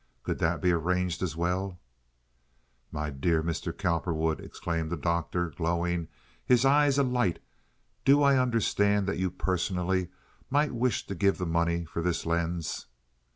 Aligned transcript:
Could 0.23 0.39
that 0.39 0.61
be 0.63 0.71
arranged 0.71 1.21
as 1.21 1.35
well?" 1.35 1.79
"My 2.91 3.11
dear 3.11 3.43
Mr. 3.43 3.71
Cowperwood," 3.71 4.39
exclaimed 4.39 4.89
the 4.89 4.97
doctor, 4.97 5.51
glowing, 5.51 6.07
his 6.43 6.65
eyes 6.65 6.97
alight, 6.97 7.37
"do 8.03 8.23
I 8.23 8.35
understand 8.35 9.05
that 9.07 9.19
you 9.19 9.29
personally 9.29 10.09
might 10.49 10.73
wish 10.73 11.05
to 11.05 11.13
give 11.13 11.37
the 11.37 11.45
money 11.45 11.85
for 11.85 12.01
this 12.01 12.25
lens?" 12.25 12.87